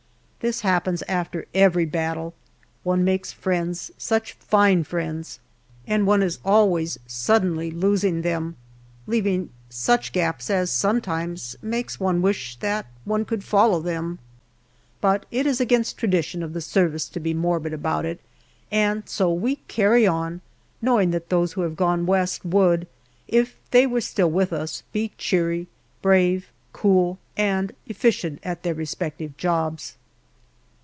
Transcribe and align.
This 0.41 0.61
happens 0.61 1.03
after 1.07 1.45
every 1.53 1.85
battle. 1.85 2.33
One 2.81 3.03
makes 3.03 3.31
friends 3.31 3.91
such 3.99 4.33
fine 4.33 4.83
friends! 4.83 5.37
and 5.85 6.07
one 6.07 6.23
is 6.23 6.39
always 6.43 6.97
suddenly 7.05 7.69
losing 7.69 8.23
them, 8.23 8.55
leaving 9.05 9.51
such 9.69 10.11
gaps 10.11 10.49
as 10.49 10.71
sometimes 10.71 11.55
make 11.61 11.91
one 11.91 12.23
wish 12.23 12.55
that 12.55 12.87
one 13.05 13.23
could 13.23 13.43
follow 13.43 13.81
them. 13.81 14.17
But 14.99 15.27
it 15.29 15.45
is 15.45 15.61
against 15.61 15.97
the 15.97 15.99
tradition 15.99 16.41
of 16.41 16.53
the 16.53 16.61
service 16.61 17.07
to 17.09 17.19
be 17.19 17.35
morbid 17.35 17.71
about 17.71 18.03
it, 18.03 18.19
and 18.71 19.07
so 19.07 19.31
we" 19.31 19.57
carry 19.77 20.07
on," 20.07 20.41
knowing 20.81 21.11
that 21.11 21.29
those 21.29 21.53
who 21.53 21.61
have 21.61 21.75
gone 21.75 22.07
West 22.07 22.43
would, 22.43 22.87
if 23.27 23.57
they 23.69 23.85
wore 23.85 24.01
still 24.01 24.31
with 24.31 24.51
us, 24.51 24.81
be 24.91 25.11
cheery, 25.19 25.67
brave, 26.01 26.49
cool, 26.73 27.19
and 27.37 27.73
efficient 27.85 28.39
at 28.41 28.63
their 28.63 28.73
respective 28.73 29.37
jobs. 29.37 29.97